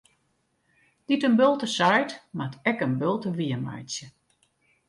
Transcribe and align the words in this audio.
Dy't 1.07 1.27
in 1.27 1.35
bulte 1.39 1.67
seit, 1.77 2.11
moat 2.37 2.55
ek 2.69 2.79
in 2.85 2.93
bulte 3.01 3.29
wiermeitsje. 3.37 4.07